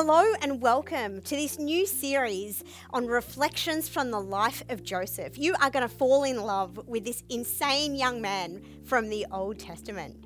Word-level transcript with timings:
Hello 0.00 0.32
and 0.42 0.62
welcome 0.62 1.20
to 1.22 1.34
this 1.34 1.58
new 1.58 1.84
series 1.84 2.62
on 2.92 3.08
reflections 3.08 3.88
from 3.88 4.12
the 4.12 4.20
life 4.20 4.62
of 4.68 4.84
Joseph. 4.84 5.36
You 5.36 5.56
are 5.60 5.70
going 5.70 5.82
to 5.82 5.92
fall 5.92 6.22
in 6.22 6.40
love 6.40 6.78
with 6.86 7.04
this 7.04 7.24
insane 7.30 7.96
young 7.96 8.20
man 8.22 8.62
from 8.84 9.08
the 9.08 9.26
Old 9.32 9.58
Testament. 9.58 10.24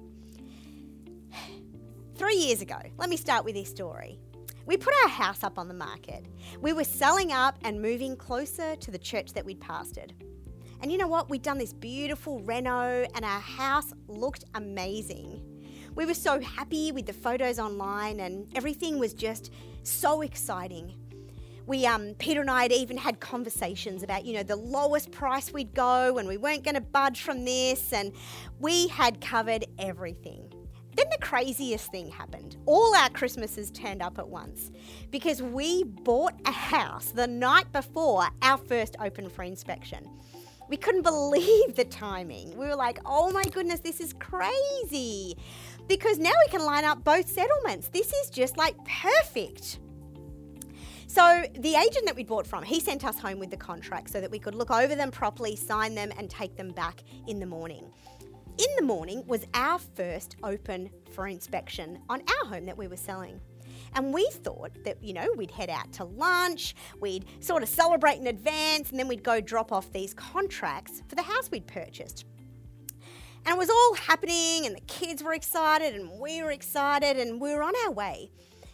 Three 2.16 2.36
years 2.36 2.60
ago, 2.60 2.76
let 2.98 3.08
me 3.08 3.16
start 3.16 3.46
with 3.46 3.54
this 3.54 3.70
story. 3.70 4.18
We 4.66 4.76
put 4.76 4.92
our 5.04 5.08
house 5.08 5.42
up 5.42 5.58
on 5.58 5.68
the 5.68 5.74
market. 5.74 6.26
We 6.60 6.74
were 6.74 6.84
selling 6.84 7.32
up 7.32 7.56
and 7.64 7.80
moving 7.80 8.14
closer 8.14 8.76
to 8.76 8.90
the 8.90 8.98
church 8.98 9.32
that 9.32 9.46
we'd 9.46 9.60
pastored. 9.60 10.10
And 10.82 10.92
you 10.92 10.98
know 10.98 11.08
what? 11.08 11.30
We'd 11.30 11.40
done 11.40 11.56
this 11.56 11.72
beautiful 11.72 12.40
reno, 12.40 13.06
and 13.14 13.24
our 13.24 13.40
house 13.40 13.94
looked 14.06 14.44
amazing. 14.54 15.51
We 15.94 16.06
were 16.06 16.14
so 16.14 16.40
happy 16.40 16.90
with 16.90 17.04
the 17.04 17.12
photos 17.12 17.58
online, 17.58 18.20
and 18.20 18.48
everything 18.56 18.98
was 18.98 19.12
just 19.12 19.52
so 19.82 20.22
exciting. 20.22 20.94
We, 21.66 21.84
um, 21.84 22.14
Peter 22.18 22.40
and 22.40 22.50
I 22.50 22.62
had 22.62 22.72
even 22.72 22.96
had 22.96 23.20
conversations 23.20 24.02
about, 24.02 24.24
you 24.24 24.32
know, 24.32 24.42
the 24.42 24.56
lowest 24.56 25.10
price 25.12 25.52
we'd 25.52 25.74
go, 25.74 26.16
and 26.16 26.26
we 26.26 26.38
weren't 26.38 26.64
going 26.64 26.76
to 26.76 26.80
budge 26.80 27.20
from 27.20 27.44
this, 27.44 27.92
and 27.92 28.12
we 28.58 28.88
had 28.88 29.20
covered 29.20 29.66
everything. 29.78 30.50
Then 30.96 31.06
the 31.10 31.18
craziest 31.18 31.90
thing 31.90 32.10
happened. 32.10 32.56
All 32.64 32.94
our 32.96 33.10
Christmases 33.10 33.70
turned 33.70 34.02
up 34.02 34.18
at 34.18 34.28
once 34.28 34.70
because 35.10 35.42
we 35.42 35.84
bought 35.84 36.34
a 36.46 36.52
house 36.52 37.06
the 37.06 37.26
night 37.26 37.70
before 37.72 38.28
our 38.42 38.58
first 38.58 38.96
open 38.98 39.28
for 39.28 39.42
inspection. 39.42 40.08
We 40.68 40.76
couldn't 40.76 41.02
believe 41.12 41.76
the 41.76 41.84
timing. 41.84 42.56
We 42.58 42.66
were 42.66 42.76
like, 42.76 42.98
oh 43.06 43.30
my 43.30 43.44
goodness, 43.44 43.80
this 43.80 44.00
is 44.00 44.12
crazy 44.14 45.36
because 45.88 46.18
now 46.18 46.32
we 46.46 46.50
can 46.50 46.64
line 46.64 46.84
up 46.84 47.04
both 47.04 47.28
settlements. 47.28 47.88
This 47.88 48.12
is 48.12 48.30
just 48.30 48.56
like 48.56 48.76
perfect. 48.84 49.78
So, 51.06 51.44
the 51.58 51.74
agent 51.74 52.06
that 52.06 52.16
we 52.16 52.24
bought 52.24 52.46
from, 52.46 52.62
he 52.62 52.80
sent 52.80 53.04
us 53.04 53.18
home 53.18 53.38
with 53.38 53.50
the 53.50 53.56
contract 53.56 54.08
so 54.08 54.18
that 54.20 54.30
we 54.30 54.38
could 54.38 54.54
look 54.54 54.70
over 54.70 54.94
them 54.94 55.10
properly, 55.10 55.56
sign 55.56 55.94
them, 55.94 56.10
and 56.16 56.30
take 56.30 56.56
them 56.56 56.70
back 56.70 57.02
in 57.26 57.38
the 57.38 57.44
morning. 57.44 57.84
In 58.58 58.66
the 58.78 58.82
morning 58.82 59.22
was 59.26 59.44
our 59.52 59.78
first 59.78 60.36
open 60.42 60.88
for 61.12 61.26
inspection 61.26 61.98
on 62.08 62.22
our 62.22 62.48
home 62.48 62.64
that 62.64 62.78
we 62.78 62.88
were 62.88 62.96
selling. 62.96 63.40
And 63.94 64.14
we 64.14 64.26
thought 64.32 64.72
that, 64.84 65.02
you 65.02 65.12
know, 65.12 65.28
we'd 65.36 65.50
head 65.50 65.68
out 65.68 65.92
to 65.94 66.04
lunch, 66.04 66.74
we'd 67.00 67.26
sort 67.40 67.62
of 67.62 67.68
celebrate 67.68 68.18
in 68.18 68.28
advance, 68.28 68.90
and 68.90 68.98
then 68.98 69.08
we'd 69.08 69.22
go 69.22 69.40
drop 69.40 69.70
off 69.70 69.92
these 69.92 70.14
contracts 70.14 71.02
for 71.08 71.14
the 71.14 71.22
house 71.22 71.50
we'd 71.50 71.66
purchased. 71.66 72.24
And 73.44 73.54
it 73.56 73.58
was 73.58 73.70
all 73.70 73.94
happening, 73.94 74.66
and 74.66 74.76
the 74.76 74.82
kids 74.86 75.22
were 75.22 75.34
excited, 75.34 75.94
and 75.94 76.20
we 76.20 76.42
were 76.42 76.52
excited, 76.52 77.16
and 77.16 77.40
we 77.40 77.52
were 77.52 77.62
on 77.62 77.74
our 77.84 77.90
way. 77.90 78.30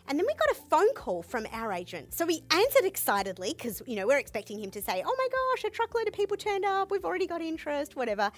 And 0.09 0.19
then 0.19 0.27
we 0.27 0.35
got 0.35 0.51
a 0.51 0.55
phone 0.55 0.93
call 0.95 1.23
from 1.23 1.47
our 1.53 1.73
agent. 1.73 2.15
So 2.15 2.25
we 2.25 2.43
answered 2.51 2.85
excitedly 2.85 3.55
because, 3.57 3.83
you 3.87 3.97
know, 3.97 4.07
we're 4.07 4.19
expecting 4.19 4.59
him 4.59 4.71
to 4.71 4.81
say, 4.81 5.03
oh 5.07 5.15
my 5.17 5.29
gosh, 5.31 5.65
a 5.65 5.71
truckload 5.71 6.09
of 6.09 6.15
people 6.15 6.37
turned 6.37 6.65
up, 6.65 6.91
we've 6.91 7.05
already 7.05 7.27
got 7.27 7.43
interest, 7.43 7.95
whatever. 7.95 8.31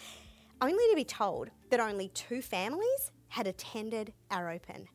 Only 0.60 0.84
to 0.90 0.96
be 0.96 1.04
told 1.04 1.48
that 1.70 1.80
only 1.80 2.08
two 2.08 2.42
families 2.42 3.12
had 3.28 3.46
attended 3.46 4.12
our 4.30 4.50
open. 4.50 4.88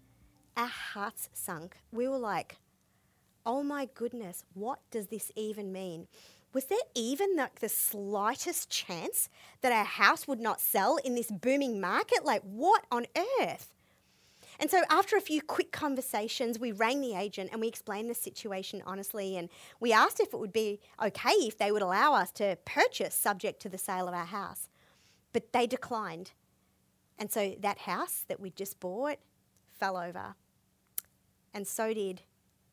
Our 0.58 0.67
hearts 0.67 1.30
sunk. 1.33 1.77
We 1.92 2.08
were 2.09 2.17
like, 2.17 2.58
oh 3.45 3.64
my 3.64 3.88
goodness, 3.94 4.44
what 4.53 4.80
does 4.92 5.08
this 5.08 5.31
even 5.36 5.71
mean? 5.71 6.08
Was 6.55 6.66
there 6.66 6.77
even 6.95 7.36
like 7.36 7.60
the 7.60 7.67
slightest 7.67 8.70
chance 8.70 9.27
that 9.60 9.73
our 9.73 9.83
house 9.83 10.26
would 10.26 10.39
not 10.39 10.61
sell 10.61 10.95
in 11.04 11.14
this 11.14 11.30
booming 11.30 11.82
market? 11.82 12.23
Like, 12.23 12.42
what 12.43 12.86
on 12.89 13.08
earth? 13.42 13.73
And 14.58 14.71
so, 14.71 14.83
after 14.89 15.17
a 15.17 15.21
few 15.21 15.42
quick 15.42 15.73
conversations, 15.73 16.58
we 16.58 16.71
rang 16.71 17.02
the 17.02 17.14
agent 17.14 17.49
and 17.52 17.60
we 17.60 17.67
explained 17.67 18.10
the 18.10 18.15
situation 18.15 18.82
honestly. 18.86 19.36
And 19.36 19.49
we 19.82 19.92
asked 19.92 20.21
if 20.21 20.33
it 20.33 20.39
would 20.39 20.54
be 20.54 20.80
okay 21.04 21.32
if 21.32 21.58
they 21.58 21.73
would 21.73 21.82
allow 21.82 22.14
us 22.14 22.32
to 22.33 22.58
purchase 22.64 23.14
subject 23.14 23.61
to 23.64 23.70
the 23.70 23.77
sale 23.77 24.08
of 24.08 24.14
our 24.14 24.26
house. 24.26 24.70
But 25.33 25.52
they 25.52 25.67
declined. 25.67 26.32
And 27.20 27.30
so, 27.30 27.55
that 27.60 27.80
house 27.80 28.23
that 28.30 28.39
we 28.39 28.52
just 28.52 28.80
bought 28.80 29.17
fell 29.77 29.98
over. 29.98 30.36
And 31.54 31.67
so 31.67 31.94
did 31.94 32.21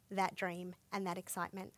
that 0.08 0.36
dream 0.36 0.76
and 0.92 1.04
that 1.04 1.18
excitement. 1.18 1.72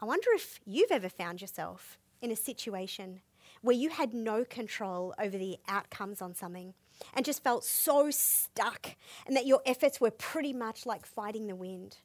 I 0.00 0.04
wonder 0.04 0.28
if 0.34 0.60
you've 0.66 0.90
ever 0.90 1.08
found 1.08 1.40
yourself 1.40 1.98
in 2.20 2.30
a 2.30 2.36
situation 2.36 3.20
where 3.62 3.76
you 3.76 3.90
had 3.90 4.12
no 4.12 4.44
control 4.44 5.14
over 5.18 5.38
the 5.38 5.56
outcomes 5.68 6.20
on 6.20 6.34
something 6.34 6.74
and 7.14 7.24
just 7.24 7.42
felt 7.42 7.64
so 7.64 8.10
stuck 8.10 8.96
and 9.26 9.36
that 9.36 9.46
your 9.46 9.60
efforts 9.64 10.00
were 10.00 10.10
pretty 10.10 10.52
much 10.52 10.86
like 10.86 11.06
fighting 11.06 11.46
the 11.46 11.56
wind. 11.56 11.98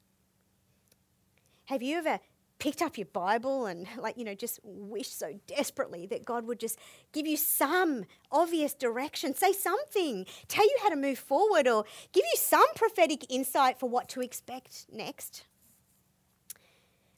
Have 1.66 1.82
you 1.82 1.98
ever 1.98 2.20
picked 2.60 2.82
up 2.82 2.98
your 2.98 3.08
Bible 3.08 3.66
and, 3.66 3.88
like, 3.98 4.18
you 4.18 4.24
know, 4.24 4.36
just 4.36 4.60
wished 4.64 5.18
so 5.18 5.40
desperately 5.48 6.06
that 6.06 6.24
God 6.26 6.46
would 6.46 6.60
just 6.60 6.78
give 7.12 7.26
you 7.26 7.36
some 7.36 8.06
obvious 8.32 8.74
direction, 8.74 9.34
say 9.34 9.52
something, 9.52 10.26
tell 10.48 10.66
you 10.66 10.78
how 10.84 10.90
to 10.90 10.96
move 10.96 11.18
forward, 11.18 11.68
or 11.68 11.86
give 12.12 12.24
you 12.24 12.38
some 12.38 12.68
prophetic 12.76 13.26
insight 13.32 13.80
for 13.80 13.90
what 13.90 14.08
to 14.10 14.22
expect 14.22 14.86
next? 14.92 15.46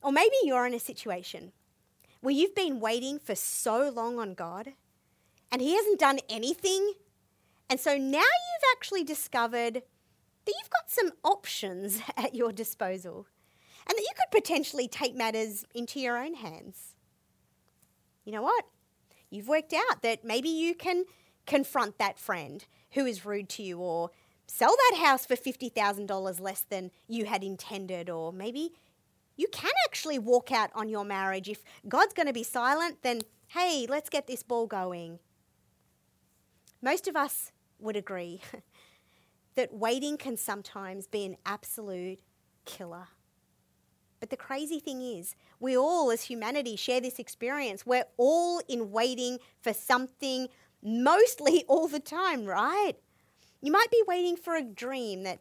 Or 0.03 0.11
maybe 0.11 0.35
you're 0.43 0.67
in 0.67 0.73
a 0.73 0.79
situation 0.79 1.53
where 2.21 2.33
you've 2.33 2.55
been 2.55 2.79
waiting 2.79 3.19
for 3.19 3.35
so 3.35 3.89
long 3.89 4.19
on 4.19 4.33
God 4.33 4.73
and 5.51 5.61
He 5.61 5.75
hasn't 5.75 5.99
done 5.99 6.19
anything. 6.29 6.93
And 7.69 7.79
so 7.79 7.97
now 7.97 8.19
you've 8.19 8.71
actually 8.75 9.03
discovered 9.03 9.75
that 9.75 10.53
you've 10.59 10.69
got 10.69 10.91
some 10.91 11.11
options 11.23 12.01
at 12.17 12.35
your 12.35 12.51
disposal 12.51 13.27
and 13.87 13.97
that 13.97 14.01
you 14.01 14.11
could 14.15 14.37
potentially 14.41 14.87
take 14.87 15.15
matters 15.15 15.65
into 15.73 15.99
your 15.99 16.17
own 16.17 16.35
hands. 16.35 16.95
You 18.25 18.33
know 18.33 18.43
what? 18.43 18.65
You've 19.29 19.47
worked 19.47 19.73
out 19.73 20.01
that 20.03 20.23
maybe 20.23 20.49
you 20.49 20.75
can 20.75 21.05
confront 21.45 21.97
that 21.97 22.19
friend 22.19 22.65
who 22.91 23.05
is 23.05 23.25
rude 23.25 23.49
to 23.49 23.63
you 23.63 23.79
or 23.79 24.11
sell 24.47 24.75
that 24.91 24.99
house 24.99 25.25
for 25.25 25.35
$50,000 25.35 26.39
less 26.39 26.61
than 26.61 26.91
you 27.07 27.25
had 27.25 27.43
intended, 27.43 28.09
or 28.09 28.31
maybe 28.31 28.73
you 29.35 29.47
can 29.51 29.71
actually 29.85 30.19
walk 30.19 30.51
out 30.51 30.69
on 30.75 30.89
your 30.89 31.05
marriage. 31.05 31.49
If 31.49 31.63
God's 31.87 32.13
going 32.13 32.27
to 32.27 32.33
be 32.33 32.43
silent, 32.43 32.99
then 33.01 33.21
hey, 33.49 33.85
let's 33.87 34.09
get 34.09 34.27
this 34.27 34.43
ball 34.43 34.65
going. 34.65 35.19
Most 36.81 37.07
of 37.07 37.15
us 37.15 37.51
would 37.79 37.95
agree 37.95 38.41
that 39.55 39.73
waiting 39.73 40.17
can 40.17 40.37
sometimes 40.37 41.07
be 41.07 41.25
an 41.25 41.37
absolute 41.45 42.19
killer. 42.65 43.07
But 44.19 44.29
the 44.29 44.37
crazy 44.37 44.79
thing 44.79 45.01
is, 45.01 45.35
we 45.59 45.77
all 45.77 46.09
as 46.09 46.23
humanity 46.23 46.75
share 46.75 47.01
this 47.01 47.19
experience. 47.19 47.85
We're 47.85 48.05
all 48.17 48.61
in 48.67 48.91
waiting 48.91 49.39
for 49.61 49.73
something 49.73 50.47
mostly 50.81 51.65
all 51.67 51.87
the 51.87 51.99
time, 51.99 52.45
right? 52.45 52.93
You 53.61 53.71
might 53.71 53.91
be 53.91 54.01
waiting 54.07 54.35
for 54.35 54.55
a 54.55 54.63
dream 54.63 55.23
that 55.23 55.39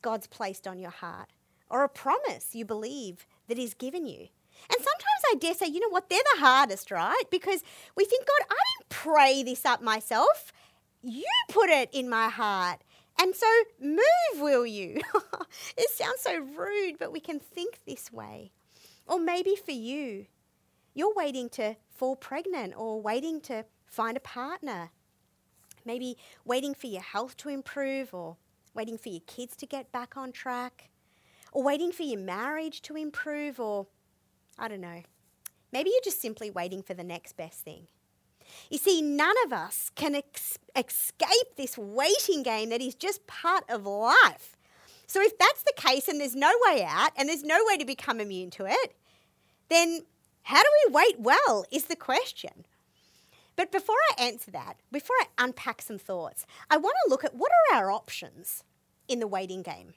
God's 0.00 0.26
placed 0.26 0.66
on 0.66 0.78
your 0.78 0.90
heart 0.90 1.28
or 1.72 1.82
a 1.82 1.88
promise 1.88 2.54
you 2.54 2.64
believe 2.64 3.26
that 3.48 3.56
He's 3.56 3.74
given 3.74 4.06
you. 4.06 4.28
And 4.70 4.78
sometimes 4.78 5.22
I 5.32 5.34
dare 5.40 5.54
say, 5.54 5.66
you 5.66 5.80
know 5.80 5.88
what, 5.88 6.08
they're 6.08 6.20
the 6.34 6.40
hardest, 6.40 6.90
right? 6.92 7.24
Because 7.30 7.64
we 7.96 8.04
think, 8.04 8.26
God, 8.26 8.46
I 8.50 8.60
didn't 8.78 8.88
pray 8.90 9.42
this 9.42 9.64
up 9.64 9.82
myself. 9.82 10.52
You 11.02 11.24
put 11.48 11.70
it 11.70 11.88
in 11.92 12.08
my 12.08 12.28
heart. 12.28 12.80
And 13.20 13.34
so 13.34 13.46
move, 13.80 14.02
will 14.36 14.66
you? 14.66 15.00
it 15.76 15.90
sounds 15.90 16.20
so 16.20 16.38
rude, 16.38 16.98
but 16.98 17.10
we 17.10 17.20
can 17.20 17.40
think 17.40 17.80
this 17.86 18.12
way. 18.12 18.52
Or 19.06 19.18
maybe 19.18 19.56
for 19.56 19.72
you, 19.72 20.26
you're 20.94 21.14
waiting 21.14 21.48
to 21.50 21.76
fall 21.90 22.14
pregnant 22.14 22.74
or 22.76 23.00
waiting 23.00 23.40
to 23.42 23.64
find 23.86 24.16
a 24.16 24.20
partner. 24.20 24.90
Maybe 25.84 26.16
waiting 26.44 26.74
for 26.74 26.86
your 26.86 27.02
health 27.02 27.36
to 27.38 27.48
improve 27.48 28.14
or 28.14 28.36
waiting 28.74 28.98
for 28.98 29.08
your 29.08 29.22
kids 29.26 29.56
to 29.56 29.66
get 29.66 29.90
back 29.90 30.16
on 30.16 30.30
track 30.30 30.90
or 31.52 31.62
waiting 31.62 31.92
for 31.92 32.02
your 32.02 32.18
marriage 32.18 32.82
to 32.82 32.96
improve, 32.96 33.60
or 33.60 33.86
I 34.58 34.68
don't 34.68 34.80
know. 34.80 35.02
Maybe 35.72 35.90
you're 35.90 36.00
just 36.04 36.20
simply 36.20 36.50
waiting 36.50 36.82
for 36.82 36.94
the 36.94 37.04
next 37.04 37.36
best 37.36 37.60
thing. 37.60 37.86
You 38.70 38.78
see, 38.78 39.00
none 39.00 39.36
of 39.46 39.52
us 39.52 39.90
can 39.94 40.14
ex- 40.14 40.58
escape 40.76 41.56
this 41.56 41.78
waiting 41.78 42.42
game 42.42 42.70
that 42.70 42.82
is 42.82 42.94
just 42.94 43.26
part 43.26 43.64
of 43.70 43.86
life. 43.86 44.56
So, 45.06 45.20
if 45.20 45.36
that's 45.38 45.62
the 45.62 45.74
case 45.76 46.08
and 46.08 46.20
there's 46.20 46.34
no 46.34 46.52
way 46.66 46.84
out 46.84 47.12
and 47.16 47.28
there's 47.28 47.44
no 47.44 47.58
way 47.66 47.76
to 47.76 47.84
become 47.84 48.20
immune 48.20 48.50
to 48.52 48.66
it, 48.66 48.94
then 49.68 50.00
how 50.44 50.62
do 50.62 50.68
we 50.86 50.94
wait 50.94 51.20
well 51.20 51.64
is 51.70 51.84
the 51.84 51.96
question. 51.96 52.64
But 53.54 53.70
before 53.70 53.96
I 54.10 54.22
answer 54.22 54.50
that, 54.52 54.74
before 54.90 55.16
I 55.20 55.26
unpack 55.38 55.82
some 55.82 55.98
thoughts, 55.98 56.46
I 56.70 56.78
want 56.78 56.94
to 57.04 57.10
look 57.10 57.24
at 57.24 57.34
what 57.34 57.52
are 57.52 57.76
our 57.76 57.90
options 57.90 58.64
in 59.08 59.20
the 59.20 59.26
waiting 59.26 59.62
game. 59.62 59.94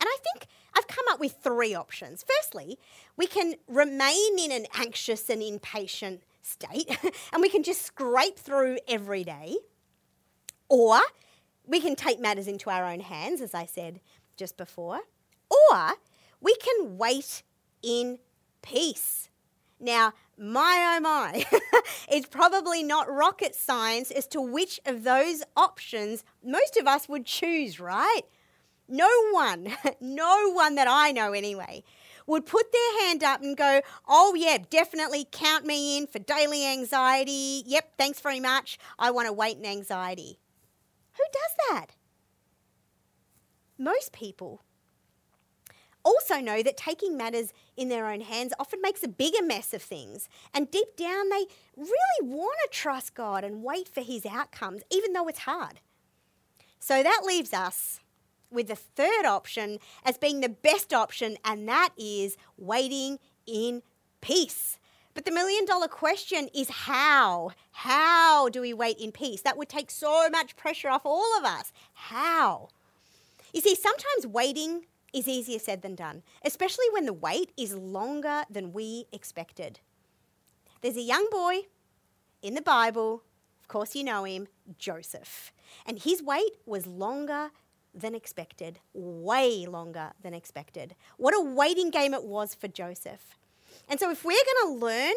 And 0.00 0.08
I 0.08 0.16
think 0.22 0.46
I've 0.76 0.86
come 0.86 1.04
up 1.10 1.20
with 1.20 1.36
three 1.42 1.74
options. 1.74 2.24
Firstly, 2.36 2.78
we 3.16 3.26
can 3.26 3.54
remain 3.68 4.38
in 4.38 4.52
an 4.52 4.66
anxious 4.74 5.28
and 5.28 5.42
impatient 5.42 6.22
state 6.42 6.88
and 7.32 7.40
we 7.40 7.48
can 7.48 7.62
just 7.62 7.82
scrape 7.82 8.38
through 8.38 8.78
every 8.88 9.24
day. 9.24 9.56
Or 10.68 11.00
we 11.66 11.80
can 11.80 11.96
take 11.96 12.20
matters 12.20 12.46
into 12.46 12.70
our 12.70 12.84
own 12.84 13.00
hands, 13.00 13.40
as 13.40 13.54
I 13.54 13.66
said 13.66 14.00
just 14.36 14.56
before. 14.56 15.00
or 15.50 15.92
we 16.40 16.54
can 16.56 16.96
wait 16.96 17.42
in 17.82 18.18
peace. 18.62 19.28
Now, 19.78 20.12
my 20.38 20.96
oh 20.96 21.00
my, 21.00 21.44
it's 22.08 22.26
probably 22.26 22.82
not 22.82 23.10
rocket 23.10 23.54
science 23.54 24.10
as 24.10 24.26
to 24.28 24.40
which 24.40 24.80
of 24.84 25.04
those 25.04 25.42
options 25.56 26.24
most 26.42 26.76
of 26.76 26.86
us 26.86 27.08
would 27.08 27.26
choose, 27.26 27.80
right? 27.80 28.22
No 28.90 29.08
one, 29.30 29.68
no 30.00 30.50
one 30.52 30.74
that 30.74 30.88
I 30.88 31.12
know 31.12 31.32
anyway, 31.32 31.84
would 32.26 32.44
put 32.46 32.72
their 32.72 33.06
hand 33.06 33.22
up 33.22 33.42
and 33.42 33.56
go, 33.56 33.80
Oh, 34.08 34.34
yeah, 34.34 34.58
definitely 34.68 35.26
count 35.30 35.64
me 35.64 35.96
in 35.98 36.06
for 36.06 36.18
daily 36.18 36.66
anxiety. 36.66 37.62
Yep, 37.66 37.92
thanks 37.96 38.20
very 38.20 38.40
much. 38.40 38.78
I 38.98 39.10
want 39.10 39.26
to 39.26 39.32
wait 39.32 39.56
in 39.56 39.64
anxiety. 39.64 40.38
Who 41.12 41.24
does 41.32 41.70
that? 41.70 41.86
Most 43.78 44.12
people 44.12 44.62
also 46.04 46.40
know 46.40 46.62
that 46.62 46.76
taking 46.76 47.16
matters 47.16 47.52
in 47.76 47.88
their 47.88 48.06
own 48.06 48.22
hands 48.22 48.52
often 48.58 48.80
makes 48.82 49.02
a 49.02 49.08
bigger 49.08 49.42
mess 49.42 49.74
of 49.74 49.82
things. 49.82 50.28
And 50.54 50.70
deep 50.70 50.96
down, 50.96 51.28
they 51.28 51.46
really 51.76 52.22
want 52.22 52.56
to 52.64 52.68
trust 52.70 53.14
God 53.14 53.44
and 53.44 53.62
wait 53.62 53.88
for 53.88 54.00
His 54.02 54.26
outcomes, 54.26 54.82
even 54.90 55.12
though 55.12 55.28
it's 55.28 55.40
hard. 55.40 55.80
So 56.78 57.02
that 57.02 57.22
leaves 57.24 57.52
us 57.52 57.99
with 58.50 58.68
the 58.68 58.76
third 58.76 59.24
option 59.24 59.78
as 60.04 60.18
being 60.18 60.40
the 60.40 60.48
best 60.48 60.92
option, 60.92 61.36
and 61.44 61.68
that 61.68 61.90
is 61.96 62.36
waiting 62.56 63.18
in 63.46 63.82
peace. 64.20 64.78
But 65.14 65.24
the 65.24 65.32
million 65.32 65.64
dollar 65.64 65.88
question 65.88 66.48
is 66.54 66.70
how? 66.70 67.50
How 67.72 68.48
do 68.48 68.60
we 68.60 68.72
wait 68.72 68.98
in 68.98 69.12
peace? 69.12 69.42
That 69.42 69.56
would 69.56 69.68
take 69.68 69.90
so 69.90 70.28
much 70.30 70.56
pressure 70.56 70.88
off 70.88 71.04
all 71.04 71.36
of 71.38 71.44
us. 71.44 71.72
How? 71.92 72.68
You 73.52 73.60
see, 73.60 73.74
sometimes 73.74 74.26
waiting 74.26 74.86
is 75.12 75.26
easier 75.26 75.58
said 75.58 75.82
than 75.82 75.96
done, 75.96 76.22
especially 76.44 76.86
when 76.92 77.06
the 77.06 77.12
wait 77.12 77.50
is 77.56 77.74
longer 77.74 78.44
than 78.48 78.72
we 78.72 79.06
expected. 79.12 79.80
There's 80.80 80.96
a 80.96 81.02
young 81.02 81.26
boy 81.30 81.62
in 82.42 82.54
the 82.54 82.62
Bible, 82.62 83.22
of 83.60 83.68
course, 83.68 83.94
you 83.94 84.04
know 84.04 84.24
him, 84.24 84.48
Joseph. 84.78 85.52
And 85.84 85.98
his 85.98 86.22
wait 86.22 86.52
was 86.64 86.86
longer 86.86 87.50
than 87.94 88.14
expected, 88.14 88.78
way 88.92 89.66
longer 89.66 90.12
than 90.22 90.34
expected. 90.34 90.94
What 91.16 91.34
a 91.34 91.40
waiting 91.40 91.90
game 91.90 92.14
it 92.14 92.24
was 92.24 92.54
for 92.54 92.68
Joseph. 92.68 93.36
And 93.88 93.98
so, 93.98 94.10
if 94.10 94.24
we're 94.24 94.32
going 94.32 94.78
to 94.78 94.84
learn 94.84 95.14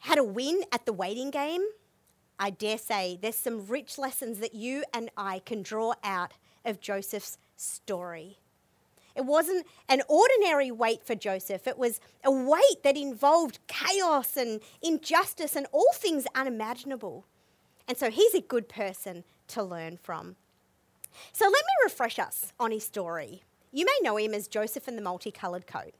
how 0.00 0.14
to 0.14 0.24
win 0.24 0.62
at 0.72 0.86
the 0.86 0.92
waiting 0.92 1.30
game, 1.30 1.64
I 2.38 2.50
dare 2.50 2.78
say 2.78 3.18
there's 3.20 3.36
some 3.36 3.66
rich 3.66 3.98
lessons 3.98 4.38
that 4.38 4.54
you 4.54 4.84
and 4.92 5.10
I 5.16 5.38
can 5.40 5.62
draw 5.62 5.94
out 6.04 6.32
of 6.64 6.80
Joseph's 6.80 7.38
story. 7.56 8.38
It 9.14 9.24
wasn't 9.24 9.66
an 9.88 10.02
ordinary 10.08 10.70
wait 10.70 11.02
for 11.02 11.14
Joseph, 11.14 11.66
it 11.66 11.78
was 11.78 12.00
a 12.22 12.30
wait 12.30 12.82
that 12.84 12.96
involved 12.96 13.58
chaos 13.66 14.36
and 14.36 14.60
injustice 14.82 15.56
and 15.56 15.66
all 15.72 15.92
things 15.94 16.26
unimaginable. 16.34 17.24
And 17.88 17.96
so 17.96 18.10
he's 18.10 18.34
a 18.34 18.40
good 18.40 18.68
person 18.68 19.24
to 19.48 19.62
learn 19.62 19.96
from. 19.96 20.36
So 21.32 21.44
let 21.44 21.52
me 21.52 21.84
refresh 21.84 22.18
us 22.18 22.52
on 22.58 22.70
his 22.70 22.84
story. 22.84 23.42
You 23.72 23.84
may 23.84 23.98
know 24.02 24.16
him 24.16 24.34
as 24.34 24.48
Joseph 24.48 24.88
in 24.88 24.96
the 24.96 25.02
multicoloured 25.02 25.66
coat. 25.66 25.94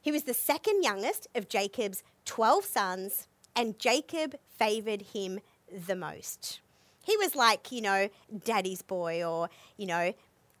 He 0.00 0.12
was 0.12 0.24
the 0.24 0.34
second 0.34 0.82
youngest 0.82 1.28
of 1.34 1.48
Jacob's 1.48 2.02
12 2.24 2.64
sons, 2.64 3.26
and 3.54 3.78
Jacob 3.78 4.36
favoured 4.58 5.02
him 5.02 5.40
the 5.86 5.96
most. 5.96 6.60
He 7.02 7.16
was 7.16 7.34
like, 7.34 7.72
you 7.72 7.80
know, 7.80 8.08
daddy's 8.44 8.82
boy 8.82 9.24
or, 9.24 9.48
you 9.76 9.86
know, 9.86 10.12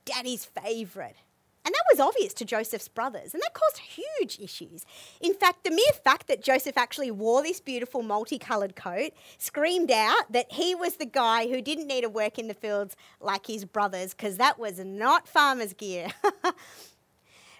daddy's 0.04 0.44
favourite. 0.44 1.16
And 1.64 1.74
that 1.74 1.84
was 1.92 2.00
obvious 2.00 2.32
to 2.34 2.44
Joseph's 2.44 2.88
brothers, 2.88 3.34
and 3.34 3.42
that 3.42 3.52
caused 3.52 3.78
huge 3.78 4.38
issues. 4.40 4.86
In 5.20 5.34
fact, 5.34 5.64
the 5.64 5.70
mere 5.70 5.92
fact 6.02 6.26
that 6.28 6.42
Joseph 6.42 6.78
actually 6.78 7.10
wore 7.10 7.42
this 7.42 7.60
beautiful 7.60 8.02
multicoloured 8.02 8.74
coat 8.74 9.12
screamed 9.36 9.90
out 9.90 10.32
that 10.32 10.50
he 10.52 10.74
was 10.74 10.96
the 10.96 11.06
guy 11.06 11.46
who 11.48 11.60
didn't 11.60 11.88
need 11.88 12.02
to 12.02 12.08
work 12.08 12.38
in 12.38 12.48
the 12.48 12.54
fields 12.54 12.96
like 13.20 13.46
his 13.46 13.64
brothers, 13.64 14.14
because 14.14 14.36
that 14.38 14.58
was 14.58 14.78
not 14.78 15.28
farmer's 15.28 15.74
gear. 15.74 16.08
but 16.22 16.54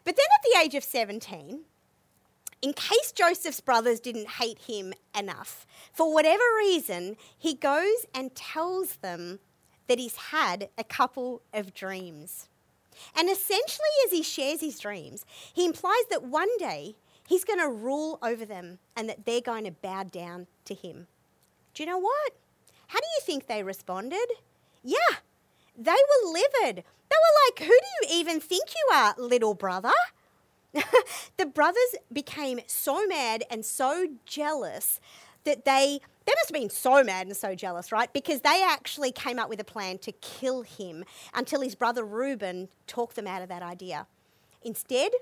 then 0.05 0.15
at 0.15 0.45
the 0.45 0.59
age 0.63 0.75
of 0.75 0.85
17, 0.85 1.61
in 2.63 2.73
case 2.73 3.13
Joseph's 3.13 3.61
brothers 3.61 4.01
didn't 4.01 4.29
hate 4.29 4.59
him 4.61 4.93
enough, 5.17 5.67
for 5.93 6.13
whatever 6.13 6.43
reason, 6.57 7.17
he 7.37 7.55
goes 7.55 8.07
and 8.15 8.35
tells 8.35 8.97
them 8.97 9.39
that 9.87 9.99
he's 9.99 10.17
had 10.17 10.69
a 10.77 10.85
couple 10.85 11.43
of 11.53 11.75
dreams. 11.75 12.49
And 13.17 13.29
essentially, 13.29 13.89
as 14.07 14.13
he 14.13 14.23
shares 14.23 14.61
his 14.61 14.79
dreams, 14.79 15.25
he 15.53 15.65
implies 15.65 16.05
that 16.11 16.25
one 16.25 16.49
day 16.59 16.97
he's 17.27 17.45
going 17.45 17.61
to 17.61 17.69
rule 17.69 18.19
over 18.23 18.45
them 18.45 18.79
and 18.97 19.09
that 19.09 19.25
they're 19.25 19.41
going 19.41 19.65
to 19.65 19.71
bow 19.71 20.05
down 20.05 20.47
to 20.65 20.75
him. 20.75 21.07
Do 21.75 21.83
you 21.83 21.89
know 21.89 21.99
what? 21.99 22.33
How 22.89 22.99
do 22.99 23.07
you 23.17 23.23
think 23.23 23.47
they 23.47 23.63
responded? 23.63 24.27
Yeah, 24.83 25.19
they 25.77 25.93
were 25.93 26.33
livid. 26.33 26.85
They 27.09 27.17
were 27.17 27.39
like, 27.47 27.59
Who 27.61 27.67
do 27.67 28.07
you 28.15 28.21
even 28.21 28.41
think 28.41 28.71
you 28.75 28.97
are, 28.97 29.15
little 29.19 29.55
brother? 29.55 29.93
the 31.37 31.47
brothers 31.47 31.95
became 32.13 32.61
so 32.67 33.07
mad 33.07 33.45
and 33.51 33.65
so 33.65 34.07
jealous 34.27 35.01
that 35.45 35.65
they 35.65 36.01
they 36.29 36.35
must 36.35 36.51
have 36.51 36.61
been 36.61 36.69
so 36.69 37.03
mad 37.03 37.27
and 37.27 37.35
so 37.35 37.55
jealous, 37.55 37.91
right? 37.91 38.13
Because 38.13 38.43
they 38.43 38.63
actually 38.63 39.13
came 39.13 39.39
up 39.39 39.49
with 39.49 39.61
a 39.61 39.65
plan 39.65 39.97
to 39.99 40.13
kill 40.13 40.61
him 40.61 41.07
until 41.33 41.63
his 41.63 41.75
brother 41.75 42.05
Reuben 42.05 42.69
talked 42.87 43.17
them 43.17 43.27
out 43.27 43.41
of 43.41 43.49
that 43.49 43.63
idea. 43.63 44.07
Instead, 44.61 45.13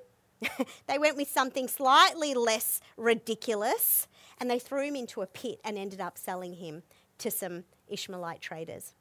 they 0.89 0.99
went 0.99 1.17
with 1.17 1.31
something 1.31 1.69
slightly 1.69 2.35
less 2.35 2.81
ridiculous 2.97 4.09
and 4.41 4.51
they 4.51 4.59
threw 4.59 4.83
him 4.83 4.97
into 4.97 5.23
a 5.23 5.29
pit 5.29 5.61
and 5.65 5.79
ended 5.79 6.01
up 6.01 6.19
selling 6.19 6.55
him 6.55 6.83
to 7.19 7.31
some 7.31 7.63
Ishmaelite 7.87 8.41
traders. 8.41 8.95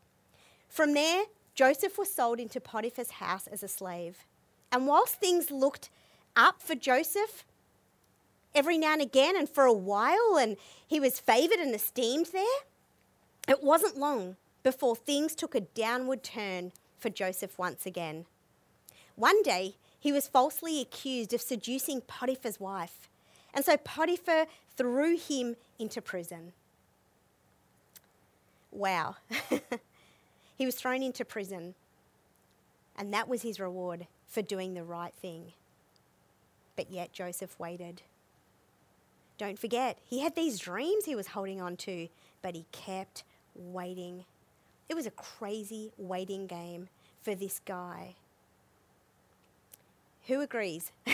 From 0.69 0.93
there, 0.93 1.23
Joseph 1.55 1.97
was 1.97 2.13
sold 2.13 2.39
into 2.39 2.61
Potiphar's 2.61 3.11
house 3.11 3.47
as 3.47 3.63
a 3.63 3.67
slave. 3.67 4.27
And 4.71 4.85
whilst 4.85 5.19
things 5.19 5.49
looked 5.49 5.89
up 6.35 6.61
for 6.61 6.75
Joseph, 6.75 7.45
every 8.55 8.77
now 8.77 8.93
and 8.93 9.01
again 9.01 9.35
and 9.35 9.49
for 9.49 9.65
a 9.65 9.73
while, 9.73 10.37
and 10.39 10.57
he 10.87 10.99
was 10.99 11.19
favoured 11.19 11.59
and 11.59 11.75
esteemed 11.75 12.27
there. 12.27 12.43
It 13.47 13.61
wasn't 13.61 13.97
long 13.97 14.37
before 14.63 14.95
things 14.95 15.35
took 15.35 15.53
a 15.53 15.61
downward 15.61 16.23
turn 16.23 16.71
for 16.97 17.09
Joseph 17.09 17.59
once 17.59 17.85
again. 17.85 18.25
One 19.15 19.43
day, 19.43 19.75
he 19.99 20.11
was 20.11 20.27
falsely 20.27 20.81
accused 20.81 21.33
of 21.33 21.41
seducing 21.41 22.01
Potiphar's 22.01 22.59
wife, 22.59 23.09
and 23.53 23.63
so 23.63 23.77
Potiphar 23.77 24.47
threw 24.75 25.17
him 25.17 25.55
into 25.77 26.01
prison. 26.01 26.53
Wow. 28.71 29.15
he 30.57 30.65
was 30.65 30.75
thrown 30.75 31.01
into 31.01 31.23
prison, 31.23 31.75
and 32.97 33.13
that 33.13 33.27
was 33.27 33.41
his 33.41 33.59
reward 33.59 34.07
for 34.27 34.41
doing 34.41 34.73
the 34.73 34.83
right 34.83 35.13
thing. 35.13 35.53
But 36.75 36.91
yet 36.91 37.13
Joseph 37.13 37.57
waited. 37.59 38.01
Don't 39.37 39.59
forget, 39.59 39.97
he 40.03 40.21
had 40.21 40.35
these 40.35 40.59
dreams 40.59 41.05
he 41.05 41.15
was 41.15 41.27
holding 41.27 41.61
on 41.61 41.75
to, 41.77 42.07
but 42.41 42.55
he 42.55 42.65
kept 42.71 43.23
waiting. 43.53 44.25
It 44.87 44.95
was 44.95 45.05
a 45.05 45.11
crazy 45.11 45.91
waiting 45.97 46.47
game 46.47 46.89
for 47.21 47.35
this 47.35 47.59
guy. 47.65 48.15
Who 50.27 50.41
agrees 50.41 50.91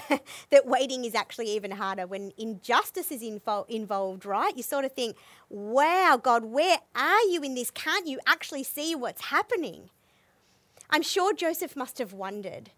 that 0.49 0.65
waiting 0.65 1.03
is 1.03 1.15
actually 1.15 1.49
even 1.49 1.71
harder 1.71 2.07
when 2.07 2.31
injustice 2.37 3.11
is 3.11 3.21
info- 3.21 3.65
involved, 3.67 4.25
right? 4.25 4.55
You 4.55 4.63
sort 4.63 4.85
of 4.85 4.93
think, 4.93 5.17
wow, 5.49 6.19
God, 6.21 6.45
where 6.45 6.77
are 6.95 7.21
you 7.23 7.41
in 7.43 7.55
this? 7.55 7.71
Can't 7.71 8.07
you 8.07 8.19
actually 8.25 8.63
see 8.63 8.95
what's 8.95 9.25
happening? 9.25 9.89
I'm 10.89 11.01
sure 11.01 11.33
Joseph 11.33 11.75
must 11.75 11.97
have 11.97 12.13
wondered 12.13 12.69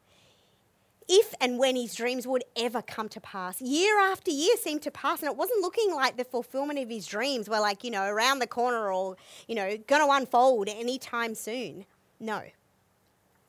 if 1.08 1.34
and 1.40 1.58
when 1.58 1.76
his 1.76 1.96
dreams 1.96 2.26
would 2.28 2.44
ever 2.56 2.82
come 2.82 3.10
to 3.10 3.20
pass. 3.20 3.62
Year 3.62 4.00
after 4.00 4.32
year 4.32 4.56
seemed 4.58 4.82
to 4.84 4.92
pass, 4.92 5.22
and 5.22 5.30
it 5.30 5.38
wasn't 5.38 5.62
looking 5.62 5.94
like 5.94 6.18
the 6.18 6.24
fulfillment 6.24 6.80
of 6.80 6.90
his 6.90 7.06
dreams 7.06 7.50
were 7.50 7.60
like, 7.60 7.84
you 7.84 7.92
know, 7.92 8.06
around 8.06 8.40
the 8.40 8.48
corner 8.48 8.92
or, 8.92 9.18
you 9.48 9.56
know, 9.56 9.78
going 9.88 10.06
to 10.06 10.12
unfold 10.12 10.70
anytime 10.70 11.36
soon. 11.36 11.86
No. 12.20 12.42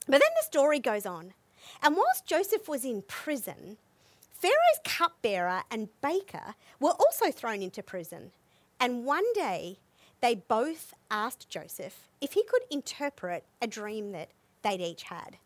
But 0.06 0.20
then 0.20 0.20
the 0.20 0.44
story 0.44 0.80
goes 0.80 1.06
on. 1.06 1.34
And 1.82 1.96
whilst 1.96 2.26
Joseph 2.26 2.68
was 2.68 2.84
in 2.84 3.02
prison, 3.02 3.78
Pharaoh's 4.32 4.80
cupbearer 4.84 5.62
and 5.70 5.88
baker 6.02 6.54
were 6.80 6.90
also 6.90 7.30
thrown 7.30 7.62
into 7.62 7.82
prison. 7.82 8.32
And 8.78 9.04
one 9.04 9.24
day, 9.32 9.78
they 10.20 10.34
both 10.34 10.94
asked 11.10 11.48
Joseph 11.48 12.08
if 12.20 12.32
he 12.32 12.44
could 12.44 12.62
interpret 12.70 13.44
a 13.62 13.66
dream 13.66 14.12
that 14.12 14.30
they'd 14.62 14.80
each 14.80 15.04
had. 15.04 15.36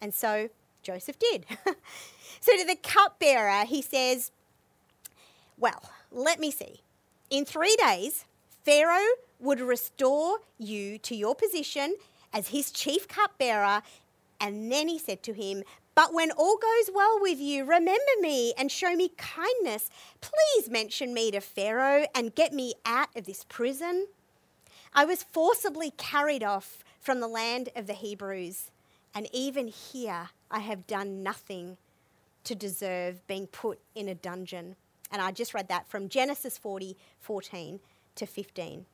And 0.00 0.14
so 0.14 0.50
Joseph 0.82 1.18
did. 1.18 1.46
so 2.40 2.56
to 2.56 2.64
the 2.64 2.76
cupbearer, 2.82 3.64
he 3.64 3.82
says, 3.82 4.30
Well, 5.58 5.90
let 6.10 6.40
me 6.40 6.50
see. 6.50 6.80
In 7.30 7.44
three 7.44 7.76
days, 7.76 8.24
Pharaoh 8.64 9.14
would 9.38 9.60
restore 9.60 10.38
you 10.58 10.98
to 10.98 11.14
your 11.14 11.34
position 11.34 11.96
as 12.32 12.48
his 12.48 12.70
chief 12.70 13.08
cupbearer 13.08 13.82
And 14.40 14.70
then 14.70 14.88
he 14.88 14.98
said 14.98 15.22
to 15.24 15.32
him, 15.32 15.62
But 15.94 16.14
when 16.14 16.30
all 16.30 16.56
goes 16.56 16.90
well 16.94 17.18
with 17.20 17.38
you, 17.38 17.64
remember 17.64 18.12
me 18.20 18.54
and 18.58 18.70
show 18.70 18.94
me 18.94 19.10
kindness. 19.16 19.90
Please 20.20 20.70
mention 20.70 21.12
me 21.12 21.30
to 21.30 21.40
Pharaoh 21.40 22.06
and 22.14 22.34
get 22.34 22.52
me 22.52 22.74
out 22.86 23.08
of 23.16 23.24
this 23.24 23.44
prison. 23.44 24.06
I 24.94 25.04
was 25.04 25.22
forcibly 25.22 25.92
carried 25.92 26.42
off 26.42 26.82
from 27.00 27.20
the 27.20 27.28
land 27.28 27.68
of 27.76 27.86
the 27.86 27.92
Hebrews, 27.92 28.70
and 29.14 29.28
even 29.32 29.68
here 29.68 30.30
I 30.50 30.60
have 30.60 30.86
done 30.86 31.22
nothing 31.22 31.76
to 32.44 32.54
deserve 32.54 33.26
being 33.26 33.46
put 33.46 33.80
in 33.94 34.08
a 34.08 34.14
dungeon. 34.14 34.76
And 35.10 35.20
I 35.20 35.32
just 35.32 35.54
read 35.54 35.68
that 35.68 35.88
from 35.88 36.08
Genesis 36.08 36.56
40 36.58 36.96
14 37.20 37.80
to 38.16 38.26
15. 38.26 38.86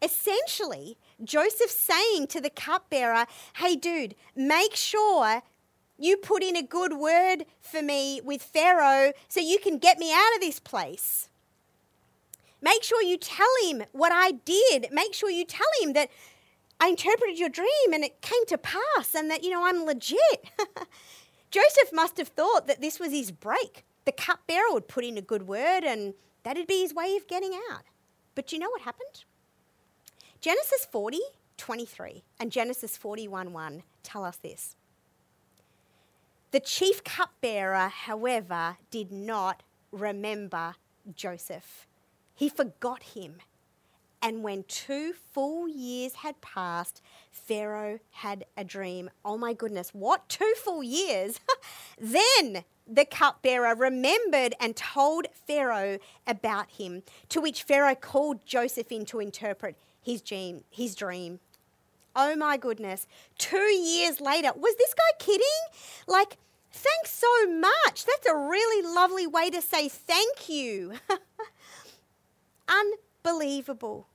Essentially, 0.00 0.96
Joseph 1.22 1.70
saying 1.70 2.28
to 2.28 2.40
the 2.40 2.50
cupbearer, 2.50 3.26
Hey, 3.56 3.74
dude, 3.74 4.14
make 4.36 4.74
sure 4.76 5.42
you 5.98 6.16
put 6.16 6.42
in 6.42 6.56
a 6.56 6.62
good 6.62 6.92
word 6.92 7.44
for 7.60 7.82
me 7.82 8.20
with 8.22 8.42
Pharaoh 8.42 9.12
so 9.28 9.40
you 9.40 9.58
can 9.58 9.78
get 9.78 9.98
me 9.98 10.12
out 10.12 10.34
of 10.34 10.40
this 10.40 10.60
place. 10.60 11.28
Make 12.60 12.82
sure 12.82 13.02
you 13.02 13.16
tell 13.16 13.46
him 13.64 13.84
what 13.92 14.12
I 14.12 14.32
did. 14.32 14.88
Make 14.92 15.14
sure 15.14 15.30
you 15.30 15.44
tell 15.44 15.66
him 15.82 15.92
that 15.94 16.10
I 16.80 16.88
interpreted 16.88 17.38
your 17.38 17.48
dream 17.48 17.92
and 17.92 18.04
it 18.04 18.20
came 18.20 18.44
to 18.46 18.58
pass 18.58 19.14
and 19.14 19.30
that, 19.30 19.42
you 19.42 19.50
know, 19.50 19.64
I'm 19.64 19.84
legit. 19.84 20.50
Joseph 21.50 21.92
must 21.92 22.18
have 22.18 22.28
thought 22.28 22.66
that 22.66 22.80
this 22.80 23.00
was 23.00 23.10
his 23.10 23.30
break. 23.30 23.84
The 24.04 24.12
cupbearer 24.12 24.72
would 24.72 24.88
put 24.88 25.04
in 25.04 25.18
a 25.18 25.22
good 25.22 25.48
word 25.48 25.82
and 25.84 26.14
that'd 26.44 26.66
be 26.66 26.82
his 26.82 26.94
way 26.94 27.16
of 27.16 27.26
getting 27.26 27.58
out. 27.70 27.82
But 28.34 28.52
you 28.52 28.58
know 28.58 28.70
what 28.70 28.82
happened? 28.82 29.24
Genesis 30.40 30.86
40, 30.90 31.18
23 31.56 32.22
and 32.38 32.52
Genesis 32.52 32.96
41, 32.96 33.52
1 33.52 33.82
tell 34.04 34.24
us 34.24 34.36
this. 34.36 34.76
The 36.50 36.60
chief 36.60 37.04
cupbearer, 37.04 37.88
however, 37.88 38.78
did 38.90 39.12
not 39.12 39.62
remember 39.92 40.76
Joseph. 41.14 41.86
He 42.34 42.48
forgot 42.48 43.02
him. 43.02 43.36
And 44.20 44.42
when 44.42 44.64
two 44.64 45.12
full 45.32 45.68
years 45.68 46.14
had 46.14 46.40
passed, 46.40 47.00
Pharaoh 47.30 48.00
had 48.10 48.44
a 48.56 48.64
dream. 48.64 49.10
Oh 49.24 49.38
my 49.38 49.52
goodness, 49.52 49.90
what? 49.90 50.28
Two 50.28 50.54
full 50.56 50.82
years? 50.82 51.38
then 51.98 52.64
the 52.86 53.04
cupbearer 53.04 53.74
remembered 53.74 54.54
and 54.58 54.74
told 54.74 55.26
Pharaoh 55.46 55.98
about 56.26 56.70
him, 56.70 57.02
to 57.28 57.40
which 57.40 57.62
Pharaoh 57.62 57.94
called 57.94 58.44
Joseph 58.44 58.90
in 58.90 59.04
to 59.06 59.20
interpret 59.20 59.76
his 60.02 60.20
dream. 60.22 60.64
His 60.70 60.94
dream. 60.94 61.40
Oh 62.16 62.34
my 62.34 62.56
goodness. 62.56 63.06
Two 63.38 63.58
years 63.58 64.20
later, 64.20 64.50
was 64.56 64.74
this 64.76 64.94
guy 64.94 65.24
kidding? 65.24 65.46
Like, 66.08 66.38
thanks 66.72 67.10
so 67.10 67.46
much. 67.46 68.04
That's 68.04 68.26
a 68.28 68.34
really 68.34 68.86
lovely 68.92 69.26
way 69.26 69.50
to 69.50 69.62
say 69.62 69.88
thank 69.88 70.48
you. 70.48 70.94
Unbelievable. 73.24 74.08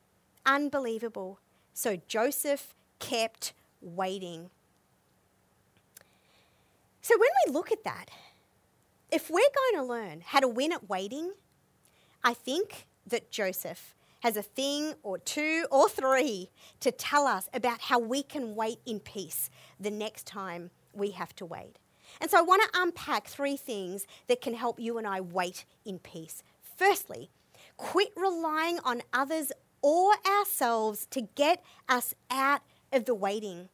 Unbelievable. 0.46 1.40
So 1.74 2.00
Joseph 2.08 2.74
kept 3.00 3.54
waiting. 3.82 4.50
So 7.02 7.16
when 7.18 7.30
we 7.46 7.54
look 7.54 7.72
at 7.72 7.84
that, 7.84 8.06
if 9.12 9.30
we're 9.30 9.42
going 9.42 9.84
to 9.84 9.84
learn 9.84 10.22
how 10.26 10.40
to 10.40 10.48
win 10.48 10.72
at 10.72 10.90
waiting, 10.90 11.34
I 12.24 12.34
think 12.34 12.88
that 13.06 13.30
Joseph 13.30 13.94
has 14.22 14.38
a 14.38 14.42
thing 14.42 14.94
or 15.04 15.18
two 15.18 15.68
or 15.70 15.90
three 15.90 16.50
to 16.80 16.92
tell 16.92 17.28
us 17.28 17.50
about 17.54 17.82
how 17.82 18.00
we 18.00 18.24
can 18.24 18.56
wait 18.56 18.80
in 18.86 19.00
peace 19.00 19.50
the 19.80 19.92
next 19.92 20.26
time 20.26 20.72
we 20.94 21.12
have 21.12 21.36
to 21.36 21.46
wait. 21.46 21.78
And 22.22 22.32
so 22.32 22.38
I 22.38 22.42
want 22.42 22.62
to 22.64 22.82
unpack 22.82 23.28
three 23.28 23.58
things 23.58 24.08
that 24.28 24.40
can 24.40 24.54
help 24.54 24.80
you 24.80 24.98
and 24.98 25.06
I 25.06 25.20
wait 25.20 25.66
in 25.86 26.00
peace. 26.00 26.42
Firstly, 26.78 27.30
quit 27.78 28.12
relying 28.16 28.80
on 28.84 29.02
others 29.14 29.52
or 29.82 30.14
ourselves 30.26 31.06
to 31.08 31.22
get 31.22 31.64
us 31.90 32.14
out 32.32 32.62
of 32.92 33.06
the 33.06 33.16
waiting. 33.16 33.70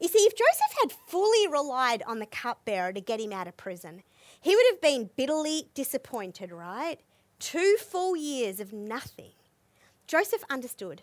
You 0.00 0.08
see, 0.08 0.20
if 0.20 0.34
Joseph 0.34 0.78
had 0.80 0.92
fully 1.08 1.46
relied 1.46 2.02
on 2.06 2.18
the 2.18 2.26
cupbearer 2.26 2.92
to 2.92 3.00
get 3.00 3.20
him 3.20 3.32
out 3.32 3.48
of 3.48 3.56
prison, 3.56 4.02
he 4.40 4.56
would 4.56 4.64
have 4.70 4.80
been 4.80 5.10
bitterly 5.16 5.68
disappointed, 5.74 6.50
right? 6.50 7.00
Two 7.38 7.76
full 7.78 8.16
years 8.16 8.60
of 8.60 8.72
nothing. 8.72 9.32
Joseph 10.06 10.44
understood 10.50 11.02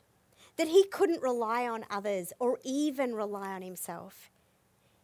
that 0.58 0.70
he 0.70 0.84
couldn't 0.86 1.22
rely 1.22 1.68
on 1.68 1.86
others 1.90 2.34
or 2.40 2.60
even 2.64 3.14
rely 3.14 3.50
on 3.54 3.62
himself. 3.62 4.32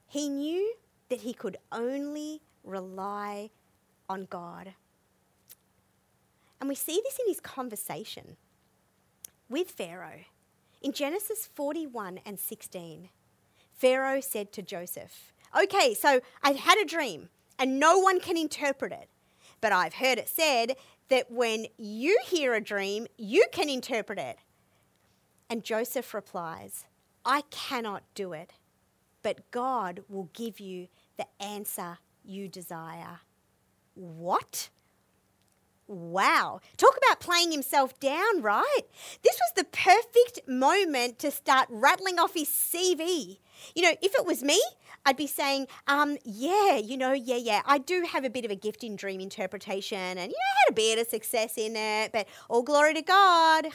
He 0.07 0.27
knew 0.27 0.75
that 1.09 1.21
he 1.21 1.33
could 1.33 1.57
only 1.71 2.41
rely 2.63 3.51
on 4.09 4.25
God. 4.29 4.73
And 6.63 6.69
we 6.69 6.75
see 6.75 7.01
this 7.03 7.19
in 7.19 7.27
his 7.27 7.41
conversation 7.41 8.37
with 9.49 9.71
Pharaoh. 9.71 10.21
In 10.81 10.93
Genesis 10.93 11.49
41 11.53 12.21
and 12.25 12.39
16, 12.39 13.09
Pharaoh 13.73 14.21
said 14.21 14.53
to 14.53 14.61
Joseph, 14.61 15.33
Okay, 15.61 15.93
so 15.93 16.21
I've 16.41 16.55
had 16.55 16.77
a 16.77 16.85
dream 16.85 17.27
and 17.59 17.81
no 17.81 17.99
one 17.99 18.21
can 18.21 18.37
interpret 18.37 18.93
it, 18.93 19.09
but 19.59 19.73
I've 19.73 19.95
heard 19.95 20.17
it 20.17 20.29
said 20.29 20.77
that 21.09 21.29
when 21.29 21.65
you 21.77 22.17
hear 22.23 22.53
a 22.53 22.61
dream, 22.61 23.07
you 23.17 23.45
can 23.51 23.69
interpret 23.69 24.17
it. 24.17 24.37
And 25.49 25.65
Joseph 25.65 26.13
replies, 26.13 26.85
I 27.25 27.41
cannot 27.51 28.03
do 28.15 28.31
it, 28.31 28.53
but 29.21 29.51
God 29.51 30.05
will 30.07 30.29
give 30.31 30.61
you 30.61 30.87
the 31.17 31.27
answer 31.41 31.97
you 32.23 32.47
desire. 32.47 33.19
What? 33.95 34.69
Wow. 35.87 36.61
Talk 36.77 36.97
about 36.97 37.19
playing 37.19 37.51
himself 37.51 37.99
down, 37.99 38.41
right? 38.41 38.81
This 39.21 39.35
was 39.35 39.51
the 39.55 39.65
perfect 39.65 40.47
moment 40.47 41.19
to 41.19 41.31
start 41.31 41.67
rattling 41.69 42.19
off 42.19 42.33
his 42.33 42.47
CV. 42.47 43.39
You 43.75 43.83
know, 43.83 43.93
if 44.01 44.15
it 44.15 44.25
was 44.25 44.43
me, 44.43 44.61
I'd 45.05 45.17
be 45.17 45.27
saying, 45.27 45.67
um, 45.87 46.17
yeah, 46.23 46.77
you 46.77 46.95
know, 46.95 47.11
yeah, 47.11 47.35
yeah, 47.35 47.61
I 47.65 47.77
do 47.77 48.05
have 48.09 48.23
a 48.23 48.29
bit 48.29 48.45
of 48.45 48.51
a 48.51 48.55
gift 48.55 48.83
in 48.83 48.95
dream 48.95 49.19
interpretation 49.19 49.97
and, 49.97 50.19
you 50.19 50.27
know, 50.27 50.31
I 50.31 50.63
had 50.65 50.71
a 50.71 50.75
bit 50.75 50.99
of 50.99 51.07
success 51.07 51.57
in 51.57 51.75
it, 51.75 52.11
but 52.13 52.27
all 52.49 52.63
glory 52.63 52.93
to 52.93 53.01
God. 53.01 53.67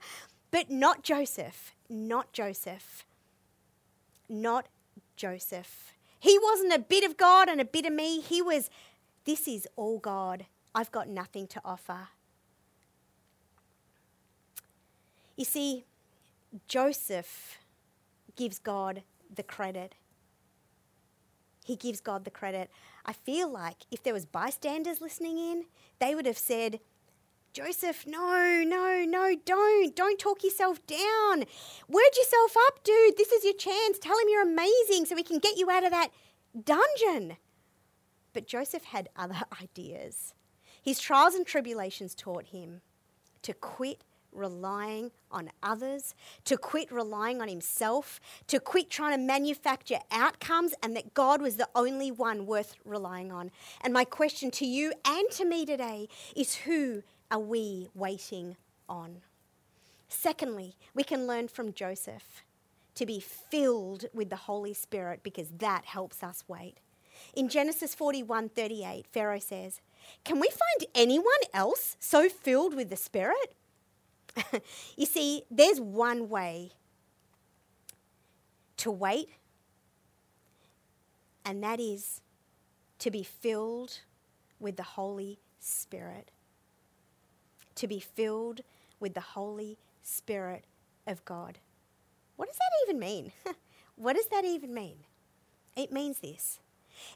but 0.52 0.70
not 0.70 1.02
Joseph. 1.02 1.74
Not 1.88 2.32
Joseph. 2.32 3.04
Not 4.28 4.68
Joseph. 5.16 5.94
He 6.20 6.38
wasn't 6.38 6.72
a 6.72 6.78
bit 6.78 7.04
of 7.04 7.16
God 7.16 7.48
and 7.48 7.60
a 7.60 7.64
bit 7.64 7.86
of 7.86 7.92
me. 7.92 8.20
He 8.20 8.40
was, 8.40 8.70
this 9.24 9.48
is 9.48 9.66
all 9.76 9.98
God. 9.98 10.46
I've 10.76 10.92
got 10.92 11.08
nothing 11.08 11.48
to 11.48 11.60
offer. 11.64 12.08
You 15.36 15.44
see, 15.44 15.84
Joseph 16.68 17.58
gives 18.36 18.60
God 18.60 19.02
the 19.34 19.42
credit 19.42 19.96
he 21.66 21.74
gives 21.74 22.00
God 22.00 22.24
the 22.24 22.30
credit. 22.30 22.70
I 23.04 23.12
feel 23.12 23.50
like 23.50 23.78
if 23.90 24.00
there 24.00 24.14
was 24.14 24.24
bystanders 24.24 25.00
listening 25.00 25.36
in, 25.36 25.64
they 25.98 26.14
would 26.14 26.24
have 26.24 26.38
said, 26.38 26.78
Joseph, 27.52 28.06
no, 28.06 28.62
no, 28.64 29.04
no, 29.04 29.34
don't. 29.44 29.96
Don't 29.96 30.18
talk 30.18 30.44
yourself 30.44 30.86
down. 30.86 31.44
Word 31.88 32.16
yourself 32.16 32.56
up, 32.68 32.84
dude. 32.84 33.16
This 33.16 33.32
is 33.32 33.44
your 33.44 33.54
chance. 33.54 33.98
Tell 33.98 34.16
him 34.16 34.28
you're 34.28 34.48
amazing 34.48 35.06
so 35.06 35.16
we 35.16 35.24
can 35.24 35.40
get 35.40 35.56
you 35.56 35.68
out 35.68 35.82
of 35.82 35.90
that 35.90 36.10
dungeon. 36.64 37.36
But 38.32 38.46
Joseph 38.46 38.84
had 38.84 39.08
other 39.16 39.40
ideas. 39.60 40.34
His 40.86 41.00
trials 41.00 41.34
and 41.34 41.44
tribulations 41.44 42.14
taught 42.14 42.46
him 42.46 42.80
to 43.42 43.52
quit 43.52 44.04
relying 44.30 45.10
on 45.32 45.50
others, 45.60 46.14
to 46.44 46.56
quit 46.56 46.92
relying 46.92 47.42
on 47.42 47.48
himself, 47.48 48.20
to 48.46 48.60
quit 48.60 48.88
trying 48.88 49.18
to 49.18 49.26
manufacture 49.26 49.98
outcomes, 50.12 50.74
and 50.84 50.94
that 50.94 51.12
God 51.12 51.42
was 51.42 51.56
the 51.56 51.68
only 51.74 52.12
one 52.12 52.46
worth 52.46 52.76
relying 52.84 53.32
on. 53.32 53.50
And 53.80 53.92
my 53.92 54.04
question 54.04 54.52
to 54.52 54.64
you 54.64 54.92
and 55.04 55.28
to 55.32 55.44
me 55.44 55.66
today 55.66 56.08
is 56.36 56.54
who 56.54 57.02
are 57.32 57.40
we 57.40 57.88
waiting 57.92 58.54
on? 58.88 59.22
Secondly, 60.06 60.76
we 60.94 61.02
can 61.02 61.26
learn 61.26 61.48
from 61.48 61.72
Joseph 61.72 62.44
to 62.94 63.04
be 63.04 63.18
filled 63.18 64.04
with 64.14 64.30
the 64.30 64.36
Holy 64.36 64.72
Spirit 64.72 65.24
because 65.24 65.48
that 65.58 65.84
helps 65.84 66.22
us 66.22 66.44
wait. 66.46 66.76
In 67.34 67.48
Genesis 67.48 67.94
41 67.94 68.50
38, 68.50 69.06
Pharaoh 69.06 69.38
says, 69.38 69.80
Can 70.24 70.40
we 70.40 70.48
find 70.48 70.90
anyone 70.94 71.26
else 71.54 71.96
so 72.00 72.28
filled 72.28 72.74
with 72.74 72.90
the 72.90 72.96
Spirit? 72.96 73.54
you 74.96 75.06
see, 75.06 75.42
there's 75.50 75.80
one 75.80 76.28
way 76.28 76.72
to 78.78 78.90
wait, 78.90 79.30
and 81.44 81.62
that 81.62 81.80
is 81.80 82.20
to 82.98 83.10
be 83.10 83.22
filled 83.22 84.00
with 84.58 84.76
the 84.76 84.82
Holy 84.82 85.38
Spirit. 85.60 86.30
To 87.76 87.86
be 87.86 88.00
filled 88.00 88.62
with 89.00 89.14
the 89.14 89.20
Holy 89.20 89.78
Spirit 90.02 90.64
of 91.06 91.24
God. 91.24 91.58
What 92.36 92.48
does 92.48 92.56
that 92.56 92.70
even 92.86 92.98
mean? 92.98 93.32
what 93.96 94.16
does 94.16 94.26
that 94.28 94.44
even 94.44 94.74
mean? 94.74 94.96
It 95.76 95.92
means 95.92 96.18
this 96.20 96.60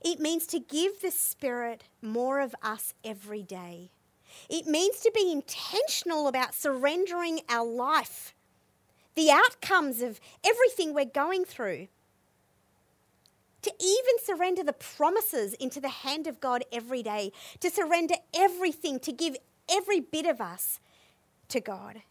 it 0.05 0.21
means 0.21 0.47
to 0.49 0.59
give 0.59 1.01
the 1.01 1.11
Spirit 1.11 1.85
more 2.03 2.41
of 2.41 2.55
us 2.63 2.95
every 3.05 3.43
day. 3.43 3.91
It 4.49 4.67
means 4.67 5.01
to 5.01 5.11
be 5.15 5.33
intentional 5.33 6.29
about 6.29 6.55
surrendering 6.55 7.41
our 7.49 7.67
life, 7.67 8.35
the 9.15 9.31
outcomes 9.31 10.03
of 10.03 10.21
everything 10.45 10.95
we're 10.95 11.05
going 11.05 11.45
through. 11.45 11.89
To 13.63 13.73
even 13.79 14.15
surrender 14.23 14.63
the 14.63 14.73
promises 14.73 15.53
into 15.55 15.81
the 15.81 15.89
hand 15.89 16.27
of 16.27 16.41
God 16.41 16.65
every 16.73 17.03
day, 17.03 17.33
to 17.61 17.71
surrender 17.71 18.15
everything, 18.35 18.99
to 19.01 19.13
give 19.13 19.37
every 19.71 20.01
bit 20.01 20.27
of 20.27 20.41
us 20.41 20.81
to 21.49 21.61
God. 21.61 22.03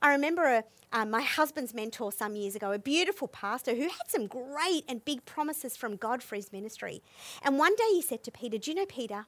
I 0.00 0.12
remember 0.12 0.44
a, 0.44 0.64
um, 0.92 1.10
my 1.10 1.22
husband's 1.22 1.74
mentor 1.74 2.12
some 2.12 2.36
years 2.36 2.54
ago, 2.54 2.72
a 2.72 2.78
beautiful 2.78 3.28
pastor 3.28 3.74
who 3.74 3.82
had 3.82 4.08
some 4.08 4.26
great 4.26 4.84
and 4.88 5.04
big 5.04 5.24
promises 5.24 5.76
from 5.76 5.96
God 5.96 6.22
for 6.22 6.36
his 6.36 6.52
ministry. 6.52 7.02
And 7.42 7.58
one 7.58 7.74
day 7.74 7.88
he 7.90 8.02
said 8.02 8.22
to 8.24 8.30
Peter, 8.30 8.58
Do 8.58 8.70
you 8.70 8.76
know, 8.76 8.86
Peter? 8.86 9.26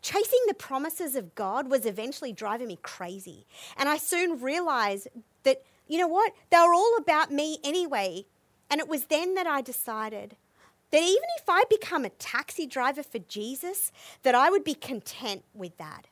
Chasing 0.00 0.40
the 0.46 0.54
promises 0.54 1.14
of 1.14 1.34
God 1.34 1.68
was 1.68 1.84
eventually 1.84 2.32
driving 2.32 2.68
me 2.68 2.78
crazy. 2.82 3.46
And 3.76 3.88
I 3.88 3.98
soon 3.98 4.40
realized 4.40 5.08
that, 5.42 5.62
you 5.86 5.98
know 5.98 6.08
what? 6.08 6.32
They 6.50 6.56
were 6.56 6.72
all 6.72 6.96
about 6.96 7.30
me 7.30 7.58
anyway. 7.62 8.24
And 8.70 8.80
it 8.80 8.88
was 8.88 9.06
then 9.06 9.34
that 9.34 9.46
I 9.46 9.60
decided 9.60 10.36
that 10.90 11.02
even 11.02 11.28
if 11.38 11.44
I 11.48 11.64
become 11.68 12.04
a 12.04 12.10
taxi 12.10 12.66
driver 12.66 13.02
for 13.02 13.18
Jesus, 13.18 13.92
that 14.22 14.34
I 14.34 14.48
would 14.48 14.64
be 14.64 14.74
content 14.74 15.44
with 15.52 15.76
that. 15.76 16.06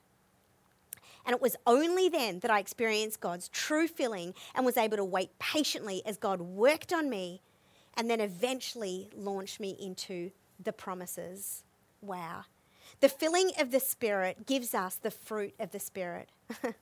And 1.25 1.35
it 1.35 1.43
was 1.43 1.57
only 1.67 2.09
then 2.09 2.41
that 2.41 2.51
I 2.51 2.59
experienced 2.59 3.21
God's 3.21 3.49
true 3.49 3.87
filling 3.87 4.35
and 4.55 4.67
was 4.67 4.77
able 4.77 4.97
to 4.97 5.05
wait 5.05 5.39
patiently 5.39 6.03
as 6.05 6.17
God 6.17 6.41
worked 6.41 6.93
on 6.93 7.09
me 7.09 7.41
and 7.97 8.11
then 8.11 8.21
eventually 8.21 9.09
launched 9.15 9.61
me 9.61 9.77
into 9.81 10.31
the 10.63 10.73
promises. 10.73 11.63
Wow. 12.01 12.45
The 13.01 13.09
filling 13.09 13.51
of 13.59 13.71
the 13.71 13.81
Spirit 13.81 14.47
gives 14.47 14.75
us 14.75 14.97
the 14.97 15.11
fruit 15.11 15.55
of 15.59 15.71
the 15.71 15.81
Spirit. 15.81 16.29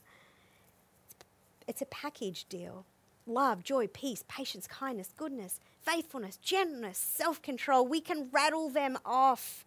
it's 1.66 1.82
a 1.82 1.86
package 1.86 2.46
deal 2.48 2.84
love, 3.26 3.62
joy, 3.62 3.86
peace, 3.86 4.24
patience, 4.28 4.66
kindness, 4.66 5.12
goodness, 5.16 5.60
faithfulness, 5.82 6.36
gentleness, 6.36 6.98
self 6.98 7.40
control. 7.42 7.86
We 7.86 8.00
can 8.00 8.28
rattle 8.32 8.68
them 8.68 8.98
off. 9.04 9.64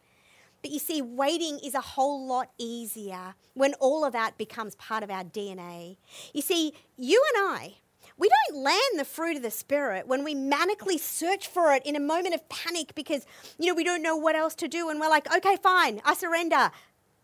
But 0.64 0.72
you 0.72 0.80
see, 0.80 1.02
waiting 1.02 1.60
is 1.60 1.76
a 1.76 1.82
whole 1.82 2.26
lot 2.26 2.50
easier 2.58 3.36
when 3.54 3.74
all 3.76 4.06
of 4.06 4.14
that 4.14 4.38
becomes 4.38 4.76
part 4.76 5.04
of 5.04 5.12
our 5.12 5.26
DNA. 5.26 5.98
You 6.34 6.42
see, 6.42 6.74
you 6.98 7.22
and 7.36 7.50
I, 7.52 7.76
we 8.18 8.30
don't 8.30 8.64
land 8.64 8.98
the 8.98 9.04
fruit 9.04 9.36
of 9.36 9.44
the 9.44 9.52
Spirit 9.52 10.08
when 10.08 10.24
we 10.24 10.34
manically 10.34 10.98
search 10.98 11.48
for 11.48 11.74
it 11.74 11.86
in 11.86 11.98
a 11.98 12.00
moment 12.00 12.34
of 12.34 12.48
panic 12.48 12.96
because, 12.96 13.26
you 13.60 13.68
know, 13.68 13.76
we 13.76 13.84
don't 13.84 14.02
know 14.02 14.16
what 14.16 14.38
else 14.38 14.56
to 14.56 14.70
do 14.70 14.90
and 14.90 15.02
we're 15.02 15.10
like, 15.10 15.32
okay, 15.36 15.58
fine, 15.62 16.02
I 16.06 16.14
surrender. 16.14 16.72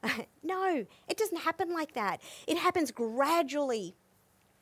no, 0.43 0.85
it 1.07 1.17
doesn't 1.17 1.39
happen 1.39 1.73
like 1.73 1.93
that. 1.93 2.21
It 2.45 2.57
happens 2.57 2.91
gradually 2.91 3.95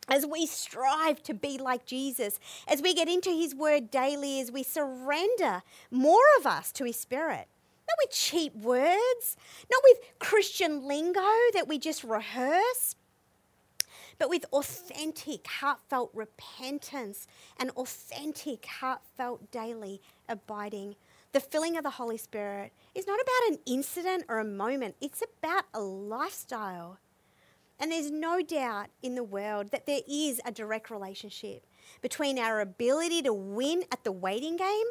as 0.08 0.24
we 0.24 0.46
strive 0.46 1.24
to 1.24 1.34
be 1.34 1.58
like 1.58 1.86
Jesus, 1.88 2.40
as 2.68 2.84
we 2.84 2.94
get 2.94 3.10
into 3.10 3.32
His 3.32 3.56
Word 3.56 3.90
daily, 3.90 4.40
as 4.40 4.52
we 4.52 4.62
surrender 4.62 5.64
more 5.90 6.24
of 6.40 6.46
us 6.46 6.72
to 6.74 6.84
His 6.84 6.98
Spirit. 6.98 7.48
Not 7.88 7.98
with 8.04 8.12
cheap 8.12 8.56
words, 8.56 9.38
not 9.72 9.82
with 9.84 10.00
Christian 10.20 10.88
lingo 10.88 11.22
that 11.54 11.68
we 11.68 11.80
just 11.80 12.04
rehearse, 12.04 12.96
but 14.20 14.30
with 14.30 14.46
authentic, 14.52 15.48
heartfelt 15.48 16.12
repentance 16.14 17.28
and 17.60 17.70
authentic, 17.72 18.66
heartfelt 18.66 19.52
daily 19.52 20.02
abiding. 20.28 20.96
The 21.34 21.40
filling 21.40 21.78
of 21.78 21.84
the 21.84 21.92
Holy 21.92 22.18
Spirit 22.18 22.74
is 22.96 23.06
not 23.06 23.20
about 23.20 23.52
an 23.52 23.60
incident 23.66 24.26
or 24.28 24.40
a 24.40 24.46
moment, 24.46 24.96
it's 25.02 25.22
about 25.22 25.66
a 25.74 25.82
lifestyle. 25.82 27.00
And 27.80 27.92
there's 27.92 28.10
no 28.10 28.42
doubt 28.42 28.88
in 29.04 29.14
the 29.14 29.24
world 29.24 29.70
that 29.70 29.86
there 29.86 30.02
is 30.10 30.42
a 30.44 30.52
direct 30.52 30.90
relationship 30.90 31.64
between 32.02 32.40
our 32.40 32.60
ability 32.60 33.22
to 33.22 33.34
win 33.34 33.84
at 33.92 34.04
the 34.04 34.12
waiting 34.12 34.58
game 34.58 34.86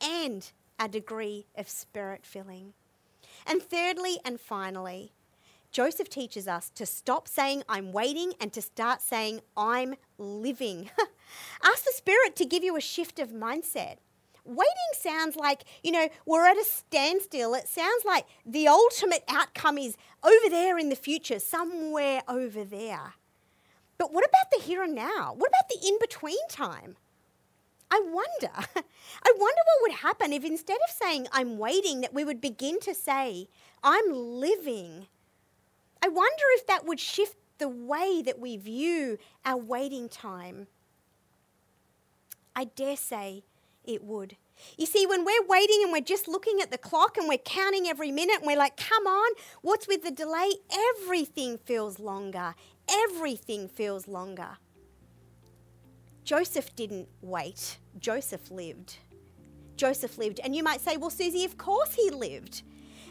and 0.00 0.52
a 0.78 0.88
degree 0.88 1.46
of 1.56 1.68
spirit 1.68 2.24
filling. 2.24 2.74
And 3.46 3.62
thirdly 3.62 4.18
and 4.24 4.40
finally, 4.40 5.12
Joseph 5.70 6.08
teaches 6.08 6.48
us 6.48 6.70
to 6.70 6.86
stop 6.86 7.28
saying, 7.28 7.62
I'm 7.68 7.92
waiting, 7.92 8.32
and 8.40 8.52
to 8.52 8.62
start 8.62 9.02
saying, 9.02 9.40
I'm 9.56 9.94
living. 10.16 10.90
Ask 11.62 11.84
the 11.84 11.92
Spirit 11.94 12.36
to 12.36 12.46
give 12.46 12.64
you 12.64 12.76
a 12.76 12.80
shift 12.80 13.18
of 13.18 13.30
mindset 13.30 13.96
waiting 14.46 14.92
sounds 14.94 15.36
like, 15.36 15.64
you 15.82 15.90
know, 15.90 16.08
we're 16.24 16.46
at 16.46 16.56
a 16.56 16.64
standstill. 16.64 17.54
It 17.54 17.68
sounds 17.68 18.04
like 18.04 18.26
the 18.44 18.68
ultimate 18.68 19.24
outcome 19.28 19.78
is 19.78 19.96
over 20.22 20.48
there 20.48 20.78
in 20.78 20.88
the 20.88 20.96
future, 20.96 21.38
somewhere 21.38 22.22
over 22.28 22.64
there. 22.64 23.14
But 23.98 24.12
what 24.12 24.24
about 24.24 24.50
the 24.52 24.62
here 24.62 24.82
and 24.82 24.94
now? 24.94 25.34
What 25.36 25.48
about 25.48 25.68
the 25.68 25.86
in 25.86 25.98
between 26.00 26.38
time? 26.50 26.96
I 27.90 28.00
wonder. 28.04 28.52
I 28.52 29.32
wonder 29.36 29.60
what 29.64 29.82
would 29.82 29.92
happen 29.92 30.32
if 30.32 30.44
instead 30.44 30.78
of 30.88 30.94
saying, 30.94 31.28
I'm 31.32 31.58
waiting, 31.58 32.00
that 32.00 32.14
we 32.14 32.24
would 32.24 32.40
begin 32.40 32.80
to 32.80 32.94
say, 32.94 33.48
I'm 33.82 34.12
living. 34.12 35.06
I 36.02 36.08
wonder 36.08 36.44
if 36.54 36.66
that 36.66 36.84
would 36.84 37.00
shift 37.00 37.36
the 37.58 37.68
way 37.68 38.22
that 38.22 38.38
we 38.38 38.56
view 38.56 39.18
our 39.44 39.56
waiting 39.56 40.08
time. 40.08 40.66
I 42.54 42.64
dare 42.64 42.96
say 42.96 43.44
it 43.84 44.02
would. 44.02 44.36
You 44.78 44.86
see, 44.86 45.06
when 45.06 45.24
we're 45.24 45.46
waiting 45.46 45.80
and 45.82 45.92
we're 45.92 46.00
just 46.00 46.28
looking 46.28 46.60
at 46.60 46.70
the 46.70 46.78
clock 46.78 47.16
and 47.16 47.28
we're 47.28 47.38
counting 47.38 47.86
every 47.86 48.10
minute 48.10 48.38
and 48.38 48.46
we're 48.46 48.56
like, 48.56 48.76
come 48.76 49.06
on, 49.06 49.32
what's 49.62 49.86
with 49.86 50.02
the 50.02 50.10
delay? 50.10 50.50
Everything 50.98 51.58
feels 51.58 51.98
longer. 51.98 52.54
Everything 52.88 53.68
feels 53.68 54.08
longer. 54.08 54.56
Joseph 56.26 56.74
didn't 56.74 57.08
wait, 57.22 57.78
Joseph 58.00 58.50
lived. 58.50 58.96
Joseph 59.76 60.18
lived. 60.18 60.40
And 60.42 60.56
you 60.56 60.64
might 60.64 60.80
say, 60.80 60.96
well, 60.96 61.08
Susie, 61.08 61.44
of 61.44 61.56
course 61.56 61.94
he 61.94 62.10
lived. 62.10 62.64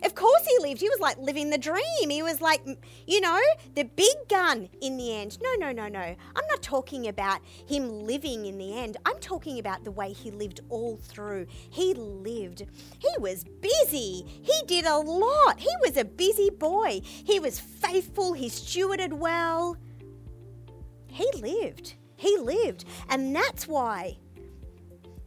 Of 0.04 0.16
course 0.16 0.46
he 0.46 0.68
lived. 0.68 0.82
He 0.82 0.90
was 0.90 1.00
like 1.00 1.18
living 1.18 1.50
the 1.50 1.58
dream. 1.58 2.10
He 2.10 2.22
was 2.22 2.42
like, 2.42 2.62
you 3.08 3.22
know, 3.22 3.40
the 3.74 3.84
big 3.84 4.16
gun 4.28 4.68
in 4.82 4.98
the 4.98 5.16
end. 5.16 5.38
No, 5.42 5.54
no, 5.58 5.72
no, 5.72 5.88
no. 5.88 6.02
I'm 6.02 6.48
not 6.50 6.62
talking 6.62 7.08
about 7.08 7.40
him 7.46 8.06
living 8.06 8.48
in 8.48 8.58
the 8.58 8.78
end. 8.78 8.98
I'm 9.06 9.20
talking 9.20 9.60
about 9.60 9.86
the 9.86 9.92
way 9.92 10.12
he 10.12 10.30
lived 10.30 10.60
all 10.68 10.98
through. 10.98 11.48
He 11.70 11.94
lived. 11.94 12.66
He 13.00 13.12
was 13.18 13.46
busy. 13.62 14.26
He 14.44 14.62
did 14.68 14.84
a 14.86 14.98
lot. 14.98 15.58
He 15.58 15.72
was 15.86 15.96
a 15.96 16.04
busy 16.04 16.50
boy. 16.50 17.00
He 17.02 17.40
was 17.40 17.62
faithful. 17.62 18.34
He 18.34 18.50
stewarded 18.50 19.14
well. 19.14 19.78
He 21.08 21.32
lived. 21.38 21.96
He 22.16 22.38
lived. 22.38 22.86
And 23.10 23.36
that's 23.36 23.68
why 23.68 24.18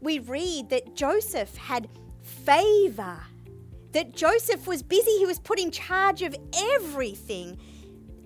we 0.01 0.19
read 0.19 0.71
that 0.71 0.95
Joseph 0.95 1.57
had 1.57 1.89
favor 2.23 3.19
that 3.93 4.15
Joseph 4.15 4.67
was 4.67 4.83
busy. 4.83 5.19
He 5.19 5.27
was 5.27 5.39
put 5.39 5.59
in 5.59 5.71
charge 5.71 6.23
of 6.23 6.37
everything, 6.75 7.59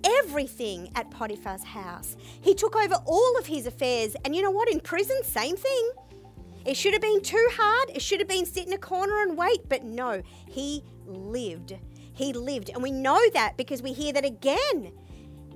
everything 0.05 0.91
at 0.95 1.11
Potiphar's 1.11 1.65
house. 1.65 2.17
He 2.41 2.55
took 2.55 2.77
over 2.77 2.97
all 3.07 3.39
of 3.39 3.47
his 3.47 3.67
affairs. 3.67 4.17
And 4.25 4.35
you 4.35 4.43
know 4.43 4.51
what? 4.51 4.69
In 4.69 4.81
prison, 4.81 5.23
same 5.23 5.57
thing. 5.57 5.91
It 6.65 6.77
should 6.77 6.93
have 6.93 7.03
been 7.03 7.23
too 7.23 7.49
hard. 7.53 7.91
It 7.95 8.03
should 8.03 8.21
have 8.21 8.29
been 8.29 8.47
sit 8.47 8.67
in 8.67 8.73
a 8.73 8.79
corner 8.79 9.23
and 9.23 9.37
wait. 9.37 9.69
But 9.69 9.85
no, 9.85 10.23
he 10.47 10.85
lived. 11.07 11.75
He 12.13 12.33
lived. 12.33 12.71
And 12.71 12.83
we 12.83 12.91
know 12.91 13.21
that 13.31 13.57
because 13.57 13.83
we 13.83 13.93
hear 13.93 14.13
that 14.13 14.25
again. 14.25 14.93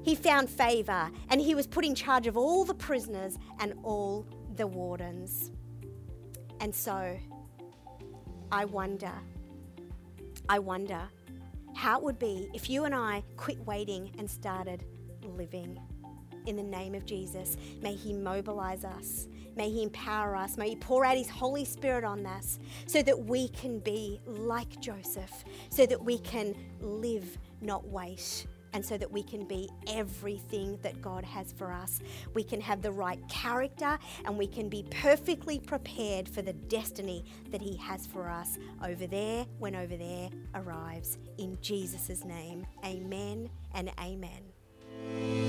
He 0.06 0.14
found 0.14 0.48
favor 0.48 1.10
and 1.30 1.40
he 1.40 1.56
was 1.56 1.66
put 1.66 1.84
in 1.84 1.92
charge 1.92 2.28
of 2.28 2.36
all 2.36 2.64
the 2.64 2.74
prisoners 2.74 3.36
and 3.58 3.74
all 3.82 4.24
the 4.54 4.64
wardens. 4.64 5.50
And 6.60 6.72
so 6.72 7.18
I 8.52 8.66
wonder 8.66 9.10
I 10.48 10.60
wonder 10.60 11.00
how 11.74 11.98
it 11.98 12.04
would 12.04 12.20
be 12.20 12.48
if 12.54 12.70
you 12.70 12.84
and 12.84 12.94
I 12.94 13.24
quit 13.36 13.58
waiting 13.66 14.12
and 14.16 14.30
started 14.30 14.84
living. 15.24 15.76
In 16.46 16.54
the 16.54 16.62
name 16.62 16.94
of 16.94 17.04
Jesus, 17.04 17.56
may 17.82 17.96
He 17.96 18.12
mobilize 18.12 18.84
us. 18.84 19.26
May 19.56 19.70
He 19.70 19.82
empower 19.82 20.36
us. 20.36 20.56
May 20.56 20.68
He 20.68 20.76
pour 20.76 21.04
out 21.04 21.16
His 21.16 21.28
Holy 21.28 21.64
Spirit 21.64 22.04
on 22.04 22.24
us 22.26 22.60
so 22.86 23.02
that 23.02 23.18
we 23.18 23.48
can 23.48 23.80
be 23.80 24.20
like 24.24 24.78
Joseph, 24.78 25.44
so 25.68 25.84
that 25.84 26.00
we 26.00 26.18
can 26.18 26.54
live, 26.80 27.38
not 27.60 27.88
wait 27.88 28.46
and 28.76 28.84
so 28.84 28.98
that 28.98 29.10
we 29.10 29.22
can 29.22 29.46
be 29.46 29.70
everything 29.88 30.78
that 30.82 31.00
God 31.00 31.24
has 31.24 31.50
for 31.50 31.72
us. 31.72 32.00
We 32.34 32.44
can 32.44 32.60
have 32.60 32.82
the 32.82 32.92
right 32.92 33.26
character 33.26 33.98
and 34.26 34.36
we 34.36 34.46
can 34.46 34.68
be 34.68 34.84
perfectly 34.90 35.58
prepared 35.58 36.28
for 36.28 36.42
the 36.42 36.52
destiny 36.52 37.24
that 37.50 37.62
He 37.62 37.74
has 37.78 38.06
for 38.06 38.28
us 38.28 38.58
over 38.84 39.06
there 39.06 39.46
when 39.58 39.74
over 39.74 39.96
there 39.96 40.28
arrives. 40.54 41.16
In 41.38 41.56
Jesus' 41.62 42.22
name, 42.22 42.66
amen 42.84 43.48
and 43.74 43.90
amen. 43.98 45.45